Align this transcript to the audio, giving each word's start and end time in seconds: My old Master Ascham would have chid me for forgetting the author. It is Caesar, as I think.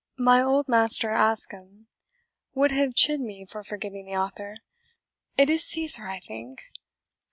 My 0.17 0.41
old 0.41 0.67
Master 0.67 1.11
Ascham 1.11 1.85
would 2.55 2.71
have 2.71 2.95
chid 2.95 3.21
me 3.21 3.45
for 3.45 3.63
forgetting 3.63 4.07
the 4.07 4.17
author. 4.17 4.57
It 5.37 5.47
is 5.47 5.63
Caesar, 5.65 6.07
as 6.07 6.15
I 6.23 6.25
think. 6.25 6.63